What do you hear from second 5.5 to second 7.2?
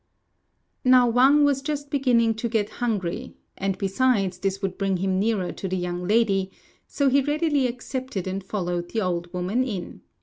to the young lady; so